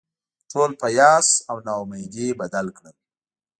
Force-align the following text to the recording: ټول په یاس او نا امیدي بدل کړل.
ټول 0.51 0.71
په 0.81 0.87
یاس 0.99 1.27
او 1.49 1.57
نا 1.65 1.73
امیدي 1.83 2.27
بدل 2.39 2.65
کړل. 2.77 2.95